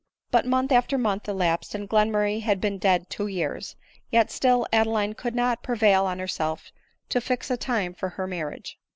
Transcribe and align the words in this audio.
But 0.31 0.47
month 0.47 0.71
after 0.71 0.97
month 0.97 1.27
elapsed, 1.29 1.75
and 1.75 1.87
Glenmurray 1.87 2.41
had 2.41 2.59
been 2.59 2.79
dead 2.79 3.07
two 3.07 3.27
years, 3.27 3.75
yet 4.09 4.31
still 4.31 4.65
Adeline 4.73 5.13
could 5.13 5.35
not 5.35 5.61
"prevail 5.61 6.07
on 6.07 6.17
herself 6.17 6.71
to 7.09 7.21
fix 7.21 7.51
a 7.51 7.55
time 7.57 7.93
for 7.93 8.09
her, 8.09 8.25
marriage. 8.25 8.79